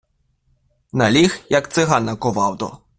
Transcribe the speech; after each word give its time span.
Наліг, 1.01 1.37
як 1.57 1.71
циган 1.73 2.05
на 2.13 2.21
ковалдо 2.25 2.73